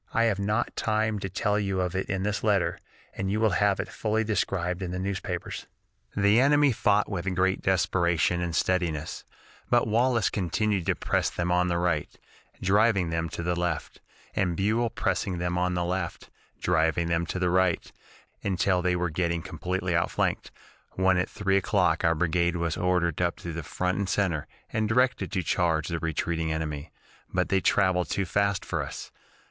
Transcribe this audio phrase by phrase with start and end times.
[0.15, 2.79] I have not time to tell you of it in this letter,
[3.13, 5.67] and you will have it fully described in the newspapers.
[6.17, 9.23] "The enemy fought with great desperation and steadiness,
[9.69, 12.09] but Wallace continued to press them on the right,
[12.63, 14.01] driving them to the left,
[14.35, 17.91] and Buell pressing them on the left, driving them to the right,
[18.43, 20.49] until they were getting completely outflanked,
[20.93, 24.89] when at three o'clock our brigade was ordered up to the front and center, and
[24.89, 26.91] directed to charge the retreating enemy,
[27.31, 29.11] but they traveled too fast for us.